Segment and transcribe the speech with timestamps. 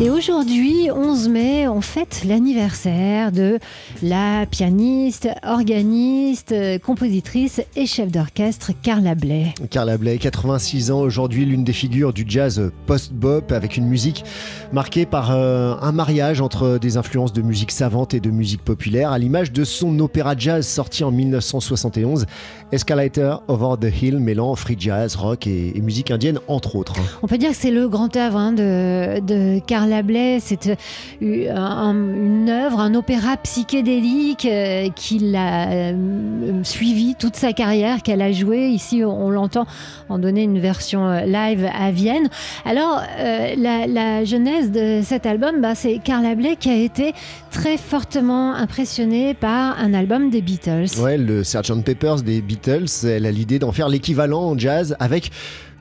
[0.00, 3.58] Et aujourd'hui, 11 mai, on fête l'anniversaire de
[4.00, 9.54] la pianiste, organiste, compositrice et chef d'orchestre Carla Bley.
[9.70, 14.24] Carla Bley, 86 ans aujourd'hui, l'une des figures du jazz post-bop avec une musique
[14.72, 19.10] marquée par euh, un mariage entre des influences de musique savante et de musique populaire,
[19.10, 22.26] à l'image de son opéra jazz sorti en 1971,
[22.70, 26.94] Escalator Over the Hill, mêlant free jazz, rock et, musique indienne, entre autres.
[27.24, 30.76] On peut dire que c'est le grand œuvre hein, de, de Carla Lablais, c'est euh,
[31.22, 38.32] une œuvre, un opéra psychédélique euh, qui l'a euh, suivi toute sa carrière, qu'elle a
[38.32, 38.68] joué.
[38.68, 39.66] Ici, on l'entend
[40.08, 42.28] en donner une version live à Vienne.
[42.64, 47.14] Alors, la, genèse de cet album, bah, c'est Carla Bley qui a été
[47.50, 51.00] très fortement impressionnée par un album des Beatles.
[51.00, 51.82] Ouais, le Sgt.
[51.84, 52.86] Peppers des Beatles.
[53.04, 55.30] Elle a l'idée d'en faire l'équivalent en jazz avec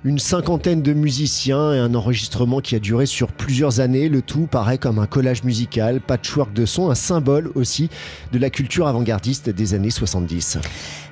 [0.04, 4.10] une cinquantaine de musiciens et un enregistrement qui a duré sur plusieurs années.
[4.10, 7.90] Le tout paraît comme un collage musical, patchwork de sons, un symbole aussi
[8.32, 10.60] de la culture avant-gardiste des années 70.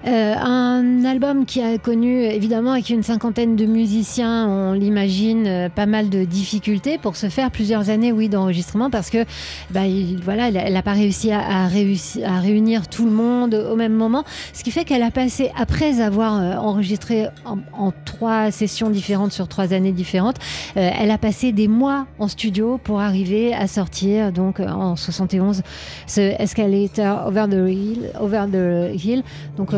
[0.07, 5.69] Euh, un album qui a connu évidemment avec une cinquantaine de musiciens, on l'imagine, euh,
[5.69, 9.25] pas mal de difficultés pour se faire plusieurs années, oui, d'enregistrement parce que,
[9.71, 9.81] bah,
[10.23, 14.63] voilà, elle n'a pas réussi à, à, réunir tout le monde au même moment, ce
[14.63, 17.27] qui fait qu'elle a passé après avoir euh, enregistré
[17.73, 20.37] en, trois sessions différentes sur trois années différentes,
[20.75, 25.61] elle a passé des mois en studio pour arriver à sortir donc en 71
[26.07, 29.23] ce Escalator Over the Hill, Over the Hill.
[29.57, 29.73] Donc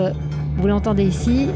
[0.57, 1.47] vous l'entendez ici.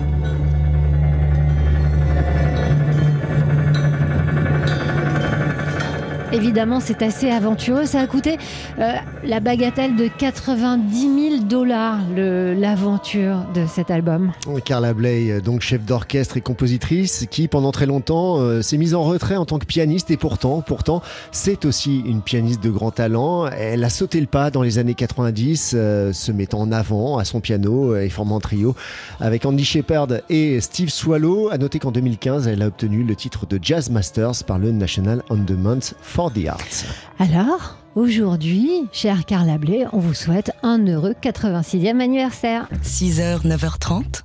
[6.33, 7.85] Évidemment, c'est assez aventureux.
[7.85, 8.37] Ça a coûté
[8.79, 8.93] euh,
[9.25, 14.31] la bagatelle de 90 000 dollars l'aventure de cet album.
[14.63, 18.95] Carla Bley, euh, donc chef d'orchestre et compositrice, qui pendant très longtemps euh, s'est mise
[18.95, 22.91] en retrait en tant que pianiste et pourtant, pourtant, c'est aussi une pianiste de grand
[22.91, 23.47] talent.
[23.47, 27.41] Elle a sauté le pas dans les années 90, se mettant en avant à son
[27.41, 28.73] piano et formant un trio
[29.19, 31.49] avec Andy Shepard et Steve Swallow.
[31.51, 35.23] À noter qu'en 2015, elle a obtenu le titre de Jazz Masters par le National
[35.29, 36.85] Endowment for the Arts.
[37.17, 42.67] Alors, aujourd'hui, cher Carla Blé, on vous souhaite un heureux 86e anniversaire.
[42.83, 44.21] 6h, 9h30,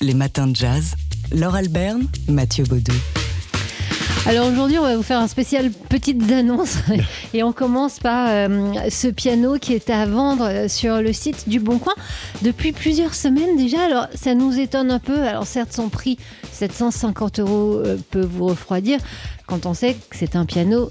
[0.00, 0.94] les matins de jazz.
[1.32, 2.92] Laure Alberne, Mathieu Baudou.
[4.26, 6.76] Alors aujourd'hui, on va vous faire un spécial petites annonces
[7.34, 11.58] et on commence par euh, ce piano qui est à vendre sur le site du
[11.58, 11.94] Bon Coin
[12.42, 13.82] depuis plusieurs semaines déjà.
[13.82, 15.22] Alors ça nous étonne un peu.
[15.22, 16.18] Alors certes, son prix
[16.52, 18.98] 750 euros euh, peut vous refroidir
[19.46, 20.90] quand on sait que c'est un piano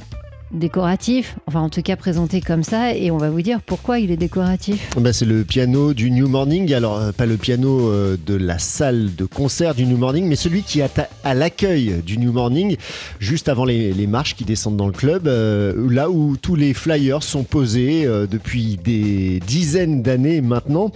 [0.52, 4.12] décoratif, enfin en tout cas présenté comme ça, et on va vous dire pourquoi il
[4.12, 4.90] est décoratif.
[4.98, 8.58] Ben, c'est le piano du New Morning, alors euh, pas le piano euh, de la
[8.58, 12.78] salle de concert du New Morning, mais celui qui est à l'accueil du New Morning,
[13.20, 17.22] juste avant les, marches qui descendent dans le club, euh, là où tous les flyers
[17.22, 20.92] sont posés depuis des dizaines d'années maintenant.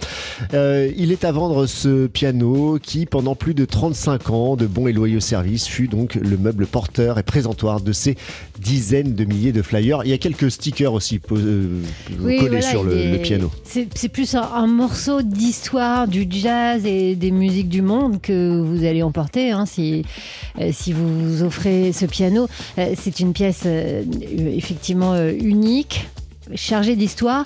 [0.52, 4.92] il est à vendre ce piano qui, pendant plus de 35 ans de bons et
[4.92, 8.16] loyaux services, fut donc le meuble porteur et présentoir de ces
[8.58, 10.04] dizaines de milliers de flyers.
[10.04, 11.82] Il y a quelques stickers aussi euh,
[12.40, 13.50] collés sur le, piano.
[13.64, 19.02] C'est plus un, morceau d'histoire du jazz et des musiques du monde que vous allez
[19.02, 20.04] emporter hein, si,
[20.60, 22.48] euh, si vous offrez ce piano.
[22.78, 26.06] Euh, c'est une pièce effectivement unique
[26.54, 27.44] chargée d'histre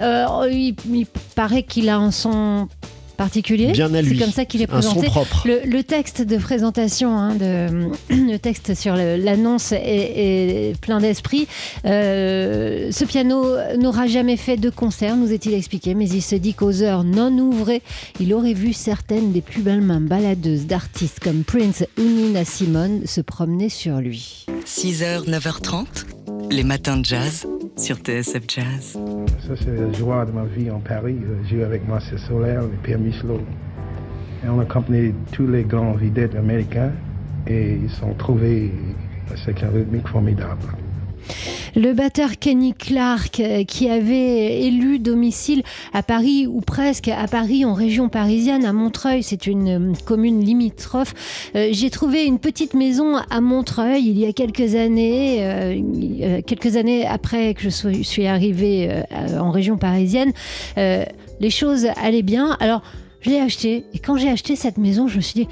[0.00, 2.68] il, il, paraît qu'il a un son
[3.20, 3.72] particulier.
[3.72, 4.16] Bien à lui.
[4.16, 5.06] C'est comme ça qu'il est présenté.
[5.06, 5.46] propre.
[5.46, 11.46] Le, texte de présentation, hein, de, le texte sur l'annonce est, plein d'esprit.
[11.84, 13.44] Euh, ce piano
[13.78, 17.30] n'aura jamais fait de concert, nous est-il expliqué, mais il se dit qu'aux heures non
[17.38, 17.82] ouvrées,
[18.20, 23.02] il aurait vu certaines des plus belles mains baladeuses d'artistes comme Prince ou Nina Simone
[23.04, 24.46] se promener sur lui.
[24.66, 25.84] 6h, 9h30,
[26.50, 27.46] les matins de jazz
[27.76, 28.98] sur TSF Jazz.
[29.46, 31.16] Ça, c'est la joie de ma vie en Paris.
[31.48, 33.40] J'ai avec moi c'est Solaire et Pierre Michelot.
[34.44, 36.92] Et on a accompagné tous les grands vedettes américains
[37.46, 38.72] et ils sont trouvés
[39.32, 40.62] un secteur rythmique formidable.
[41.76, 45.62] Le batteur Kenny Clark, euh, qui avait élu domicile
[45.92, 50.40] à Paris, ou presque à Paris, en région parisienne, à Montreuil, c'est une euh, commune
[50.40, 51.14] limitrophe.
[51.54, 55.82] Euh, j'ai trouvé une petite maison à Montreuil il y a quelques années,
[56.46, 57.68] quelques années après que je
[58.02, 58.90] suis arrivée
[59.38, 60.32] en région parisienne.
[60.76, 62.56] les choses allaient bien.
[62.60, 62.82] Alors,
[63.20, 65.48] je l'ai acheté, et quand j'ai acheté cette maison, je me suis dit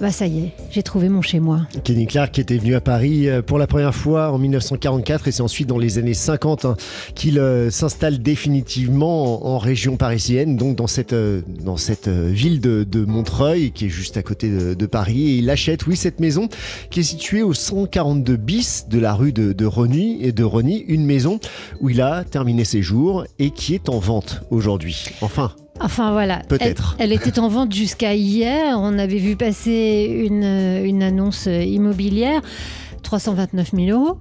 [0.00, 1.62] bah ça y est, j'ai trouvé mon chez moi.
[1.82, 5.42] Kenny Clark était venu à Paris euh, pour la première fois en 1944 et c'est
[5.42, 6.76] ensuite dans les années 50 hein,
[7.16, 12.86] qu'il euh, s'installe définitivement en, région parisienne, donc dans cette, euh, dans cette ville de,
[13.08, 15.30] Montreuil qui est juste à côté de, Paris.
[15.30, 16.48] Et il achète, oui, cette maison
[16.90, 19.68] qui est située au 142 bis de la rue de, de
[20.20, 21.40] et de Rony, une maison
[21.80, 25.04] où il a terminé ses jours et qui est en vente aujourd'hui.
[25.20, 26.40] Enfin, Enfin voilà.
[26.48, 26.96] Peut-être.
[26.98, 28.76] Elle, était en vente jusqu'à hier.
[28.78, 30.44] On avait vu passer une,
[30.84, 32.40] une annonce immobilière.
[33.02, 34.18] 329 000 euros.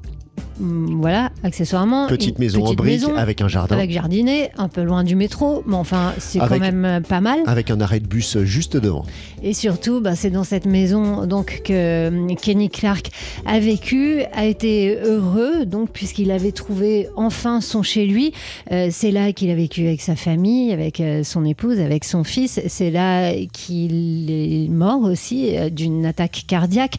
[0.60, 2.08] Mm, voilà, accessoirement.
[2.08, 3.76] Petite maison en briques avec un jardin.
[3.76, 7.40] Avec jardinet, un peu loin du métro, mais enfin, c'est quand même euh, pas mal.
[7.46, 9.06] Avec un arrêt de bus juste devant.
[9.44, 13.12] Et surtout, bah, c'est dans cette maison donc que euh, Kenny Clark
[13.46, 18.34] a vécu, a été heureux, donc puisqu'il avait trouvé enfin son chez lui.
[18.72, 22.60] Euh, c'est là qu'il a vécu avec sa famille, avec son épouse, avec son fils.
[22.68, 26.96] C'est là qu'il est mort aussi d'une attaque cardiaque.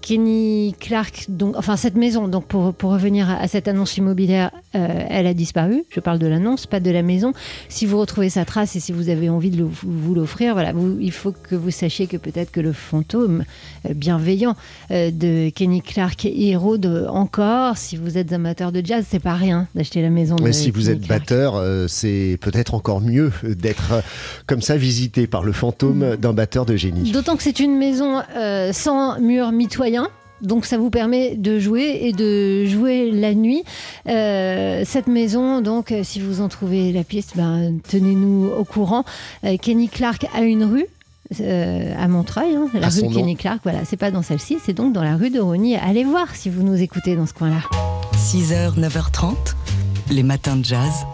[0.00, 5.04] Kenny Clark, donc, enfin cette maison, donc pour pour, revenir à, cette annonce immobilière, euh,
[5.08, 5.84] elle a disparu.
[5.90, 7.32] Je parle de l'annonce, pas de la maison.
[7.68, 11.12] Si vous retrouvez sa trace et si vous avez envie de vous l'offrir, voilà, il
[11.12, 13.44] faut que vous sachiez que peut-être que le fantôme
[13.86, 14.56] euh, bienveillant
[14.90, 17.76] euh, de Kenny Clark érode encore.
[17.76, 20.36] Si vous êtes amateur de jazz, c'est pas rien d'acheter la maison.
[20.42, 24.02] Mais si vous êtes batteur, c'est peut-être encore mieux d'être
[24.46, 27.10] comme ça visité par le fantôme d'un batteur de génie.
[27.12, 28.22] D'autant que c'est une maison
[28.72, 30.08] sans mur mitoyen.
[30.42, 33.64] Donc ça vous permet de jouer et de jouer la nuit.
[34.08, 39.04] Euh, cette maison, donc euh, si vous en trouvez la piste, ben, tenez-nous au courant.
[39.44, 40.86] Euh, Kenny Clark a une rue.
[41.40, 45.04] à Montreuil, hein, la rue Kenny Clark, voilà, c'est pas dans celle-ci, c'est donc dans
[45.04, 45.76] la rue de Rony.
[45.76, 47.60] Allez voir si vous nous écoutez dans ce coin-là.
[48.16, 49.34] 6h, 9h30,
[50.10, 51.04] les matins de jazz.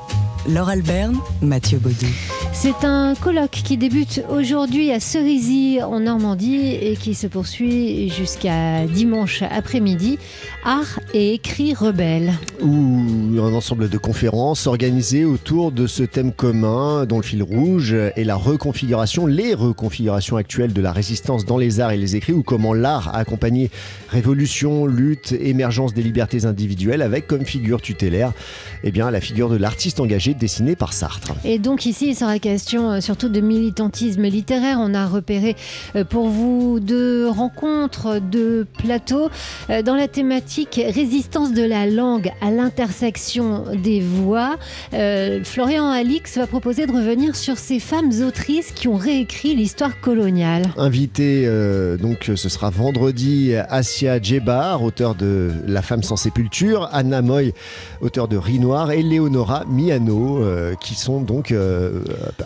[0.47, 2.07] Laure Alberne, Mathieu Baudou.
[2.55, 8.87] C'est un colloque qui débute aujourd'hui à Cerisy en Normandie et qui se poursuit jusqu'à
[8.87, 10.19] dimanche après-midi.
[10.65, 12.33] Art et écrit rebelle.
[12.63, 17.93] Ou un ensemble de conférences organisées autour de ce thème commun dont le fil rouge
[17.93, 22.33] est la reconfiguration, les reconfigurations actuelles de la résistance dans les arts et les écrits
[22.33, 23.71] ou comment l'art a accompagné
[24.09, 28.33] révolution, lutte, émergence des libertés individuelles avec comme figure tutélaire
[28.85, 31.35] eh bien, la figure de l'artiste engagé dessiné par Sartre.
[31.45, 34.77] Et donc ici, il sera question euh, surtout de militantisme littéraire.
[34.79, 35.57] On a repéré
[35.97, 39.31] euh, pour vous deux rencontres, deux plateaux
[39.71, 44.57] euh, dans la thématique résistance de la langue à l'intersection des voix.
[45.45, 50.65] Florian Alix va proposer de revenir sur ces femmes autrices qui ont réécrit l'histoire coloniale.
[50.77, 51.49] Invité,
[52.01, 57.53] donc ce sera vendredi, Asia Djebar, auteur de La femme sans sépulture, Anna Moy,
[58.01, 60.41] auteur de Rinoir, et Léonora Miano,
[60.81, 61.55] qui sont donc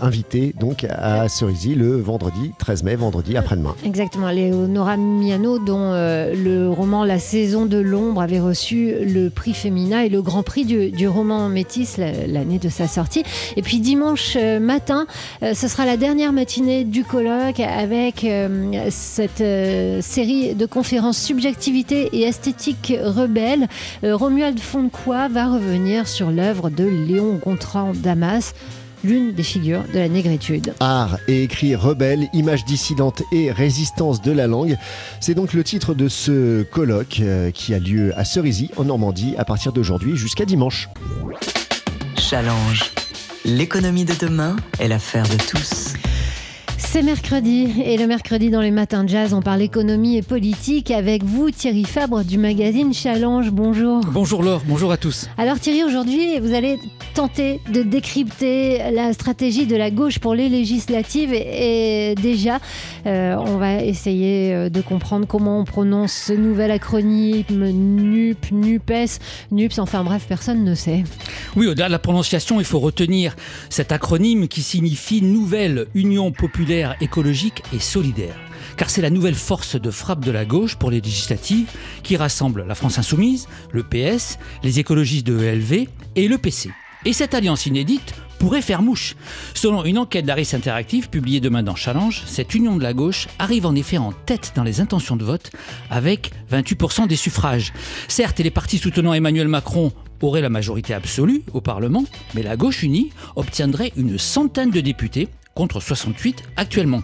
[0.00, 3.75] invités donc à Cerisy le vendredi 13 mai, vendredi après-demain.
[3.85, 9.55] Exactement, Léonora Miano, dont euh, le roman La saison de l'ombre avait reçu le prix
[9.55, 13.23] féminin et le grand prix du, roman métis l'année de sa sortie.
[13.56, 15.06] Et puis dimanche matin,
[15.40, 18.26] ce sera la dernière matinée du colloque avec
[18.90, 19.43] cette
[20.02, 23.69] série de conférences subjectivité et esthétique rebelle.
[24.02, 28.55] Romuald Fonquois va revenir sur l'œuvre de Léon Gontran Damas
[29.05, 30.75] l'une des figures de la négritude.
[30.81, 34.77] Art et écrit rebelle, images dissidentes et résistance de la langue.
[35.21, 39.35] C'est donc le titre de ce colloque euh, qui a lieu à Cerisy, en Normandie,
[39.39, 40.89] à partir d'aujourd'hui jusqu'à dimanche.
[42.17, 42.93] Challenge.
[43.45, 45.95] L'économie de demain est l'affaire de tous.
[46.90, 50.90] C'est mercredi et le mercredi dans les matins de jazz, on parle économie et politique
[50.90, 53.50] avec vous Thierry Fabre du magazine Challenge.
[53.50, 54.00] Bonjour.
[54.07, 55.28] Bonjour Laure, bonjour à tous.
[55.37, 56.78] Alors Thierry, aujourd'hui vous allez
[57.12, 62.59] tenter de décrypter la stratégie de la gauche pour les législatives et, déjà
[63.04, 69.18] euh, on va essayer euh, de comprendre comment on prononce ce nouvel acronyme NUP, NUPES,
[69.52, 71.04] NUPS, enfin bref, personne ne sait.
[71.54, 73.37] Oui, au-delà de la prononciation, il faut retenir
[73.68, 78.37] cet acronyme qui signifie Nouvelle Union Populaire écologique et solidaire.
[78.76, 81.70] Car c'est la nouvelle force de frappe de la gauche pour les législatives
[82.02, 86.70] qui rassemble la France Insoumise, le PS, les écologistes de ELV et le PC.
[87.04, 89.16] Et cette alliance inédite pourrait faire mouche.
[89.54, 93.66] Selon une enquête d'Aris Interactive publiée demain dans Challenge, cette union de la gauche arrive
[93.66, 95.50] en effet en tête dans les intentions de vote
[95.90, 97.73] avec 28% des suffrages.
[98.06, 99.92] Certes, les partis soutenant Emmanuel Macron
[100.23, 102.04] auraient la majorité absolue au Parlement,
[102.35, 105.28] mais la gauche unie obtiendrait une centaine de députés
[105.59, 107.00] contre 68 actuellement.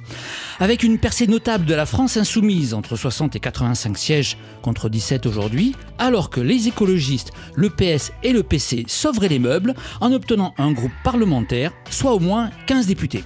[0.60, 5.26] Avec une percée notable de la France insoumise entre 60 et 85 sièges contre 17
[5.26, 10.54] aujourd'hui, alors que les écologistes, le PS et le PC sauveraient les meubles en obtenant
[10.56, 13.24] un groupe parlementaire, soit au moins 15 députés.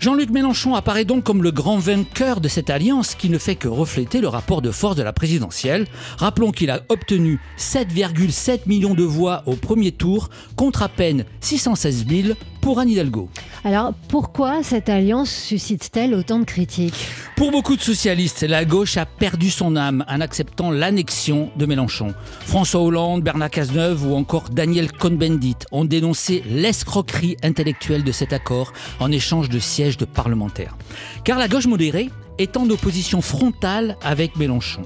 [0.00, 3.68] Jean-Luc Mélenchon apparaît donc comme le grand vainqueur de cette alliance qui ne fait que
[3.68, 5.86] refléter le rapport de force de la présidentielle.
[6.16, 12.06] Rappelons qu'il a obtenu 7,7 millions de voix au premier tour contre à peine 616
[12.08, 12.28] 000
[12.62, 13.28] pour Anne Hidalgo.
[13.62, 17.08] Alors pourquoi cette alliance suscite-t-elle autant de critiques?
[17.36, 22.14] Pour beaucoup de socialistes, la gauche a perdu son âme en acceptant l'annexion de Mélenchon.
[22.40, 28.72] François Hollande, Bernard Cazeneuve ou encore Daniel Cohn-Bendit ont dénoncé l'escroquerie intellectuelle de cet accord
[28.98, 30.76] en échange de sièges de parlementaires.
[31.24, 34.82] Car la gauche modérée est en opposition frontale avec Mélenchon.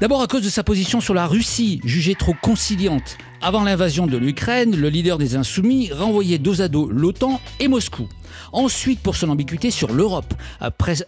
[0.00, 3.18] D'abord à cause de sa position sur la Russie, jugée trop conciliante.
[3.40, 8.08] Avant l'invasion de l'Ukraine, le leader des Insoumis renvoyait dos à dos l'OTAN et Moscou.
[8.52, 10.34] Ensuite, pour son ambiguïté sur l'Europe,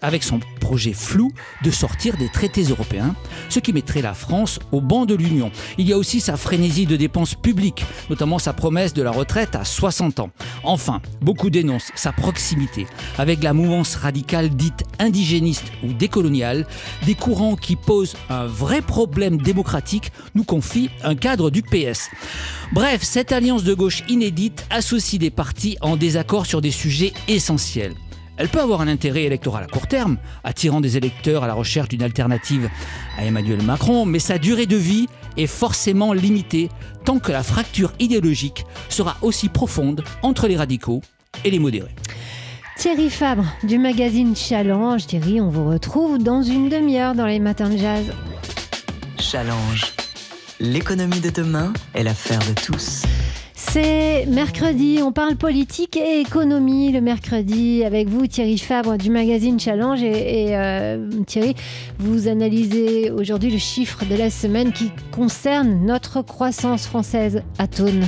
[0.01, 1.33] avec son projet flou
[1.65, 3.15] de sortir des traités européens,
[3.49, 5.51] ce qui mettrait la France au banc de l'Union.
[5.77, 9.55] Il y a aussi sa frénésie de dépenses publiques, notamment sa promesse de la retraite
[9.57, 10.31] à 60 ans.
[10.63, 12.87] Enfin, beaucoup dénoncent sa proximité
[13.19, 16.67] avec la mouvance radicale dite indigéniste ou décoloniale,
[17.07, 22.11] des courants qui posent un vrai problème démocratique, nous confie un cadre du PS.
[22.73, 27.95] Bref, cette alliance de gauche inédite associe des partis en désaccord sur des sujets essentiels.
[28.37, 31.89] Elle peut avoir un intérêt électoral à court terme, attirant des électeurs à la recherche
[31.89, 32.71] d'une alternative
[33.19, 36.71] à Emmanuel Macron, mais sa durée de vie est forcément limitée
[37.05, 41.03] tant que la fracture idéologique sera aussi profonde entre les radicaux
[41.45, 41.95] et les modérés.
[42.77, 45.07] Thierry Fabre du magazine Challenge.
[45.07, 48.07] Thierry, on vous retrouve dans une demi-heure dans les matins de jazz.
[49.19, 49.93] Challenge
[50.61, 53.05] L'économie de demain est l'affaire de tous.
[53.55, 59.59] C'est mercredi, on parle politique et économie le mercredi avec vous Thierry Fabre du magazine
[59.59, 61.55] Challenge et, euh, Thierry,
[61.99, 68.05] vous analysez aujourd'hui le chiffre de la semaine qui concerne notre croissance française à tonne.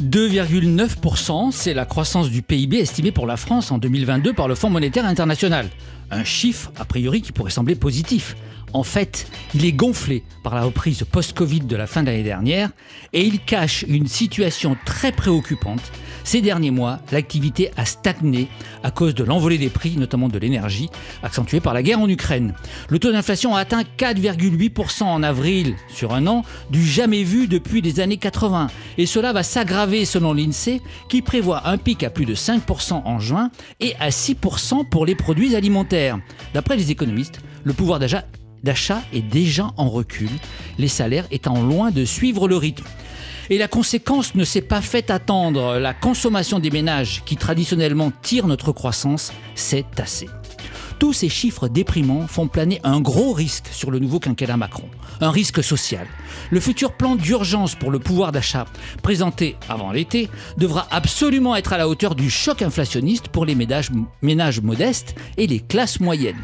[0.00, 4.70] 2,9%, c'est la croissance du PIB estimée pour la France en 2022 par le Fonds
[4.70, 5.66] monétaire international.
[6.12, 8.36] Un chiffre, a priori, qui pourrait sembler positif.
[8.74, 12.70] En fait, il est gonflé par la reprise post-Covid de la fin de l'année dernière
[13.12, 15.92] et il cache une situation très préoccupante.
[16.24, 18.48] Ces derniers mois, l'activité a stagné
[18.82, 20.90] à cause de l'envolée des prix, notamment de l'énergie,
[21.22, 22.54] accentuée par la guerre en Ukraine.
[22.88, 27.80] Le taux d'inflation a atteint 4,8% en avril sur un an, du jamais vu depuis
[27.80, 28.66] les années 80.
[28.98, 33.20] Et cela va s'aggraver selon l'INSEE, qui prévoit un pic à plus de 5% en
[33.20, 36.18] juin et à 6% pour les produits alimentaires.
[36.54, 38.24] D'après les économistes, le pouvoir d'achat
[38.64, 40.30] d'achat est déjà en recul,
[40.78, 42.86] les salaires étant loin de suivre le rythme.
[43.50, 45.78] Et la conséquence ne s'est pas fait attendre.
[45.78, 50.30] La consommation des ménages, qui traditionnellement tire notre croissance, s'est tassée.
[50.98, 54.88] Tous ces chiffres déprimants font planer un gros risque sur le nouveau quinquennat Macron,
[55.20, 56.06] un risque social.
[56.50, 58.64] Le futur plan d'urgence pour le pouvoir d'achat,
[59.02, 63.90] présenté avant l'été, devra absolument être à la hauteur du choc inflationniste pour les ménages,
[64.22, 66.40] ménages modestes et les classes moyennes.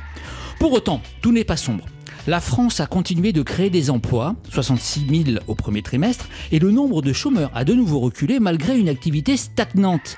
[0.59, 1.87] Pour autant, tout n'est pas sombre
[2.27, 6.71] la France a continué de créer des emplois, 66 000 au premier trimestre, et le
[6.71, 10.17] nombre de chômeurs a de nouveau reculé malgré une activité stagnante.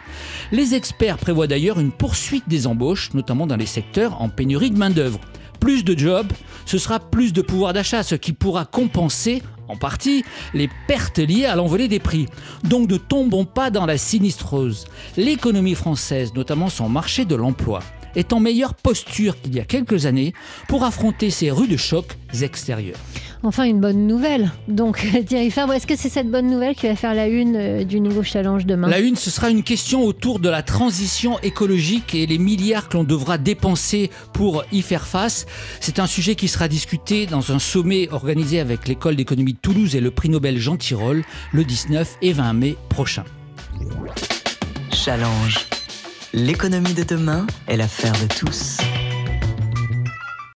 [0.51, 4.79] Les experts prévoient d'ailleurs une poursuite des embauches, notamment dans les secteurs en pénurie de
[4.79, 5.21] main-d'œuvre.
[5.61, 6.33] Plus de jobs,
[6.67, 11.47] ce sera plus de pouvoir d'achat, ce qui pourra compenser en partie les pertes liées
[11.47, 12.27] à l'envolée des prix.
[12.65, 14.87] Donc ne tombons pas dans la sinistreuse.
[15.17, 17.81] L'économie française, notamment son marché de l'emploi,
[18.17, 20.33] est en meilleure posture qu'il y a quelques années
[20.69, 22.97] pour affronter ces rues chocs extérieurs.
[23.45, 24.53] Enfin, une bonne nouvelle.
[24.69, 27.85] Donc, Thierry Fabre, est-ce que c'est cette bonne nouvelle qui va faire la une euh,
[27.85, 28.89] du nouveau challenge demain?
[28.89, 32.97] La une, ce sera une question autour de la transition écologique et les milliards que
[32.97, 35.47] l'on devra dépenser pour y faire face.
[35.81, 39.97] C'est un sujet qui sera discuté dans un sommet organisé avec l'École d'économie de Toulouse
[39.97, 43.25] et le prix Nobel Jean Tirole le 19 et 20 mai prochain.
[44.93, 45.67] Challenge
[46.35, 48.79] L'économie de demain est l'affaire de tous.